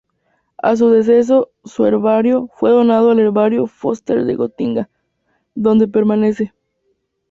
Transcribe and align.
A 0.57 0.75
su 0.75 0.89
deceso, 0.89 1.51
su 1.63 1.85
herbario 1.85 2.49
fue 2.55 2.71
donado 2.71 3.11
al 3.11 3.19
Herbario 3.19 3.67
Foster 3.67 4.25
de 4.25 4.33
Gotinga, 4.33 4.89
donde 5.53 5.87
permanece. 5.87 6.55